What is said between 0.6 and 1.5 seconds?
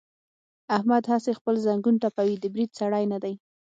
احمد هسې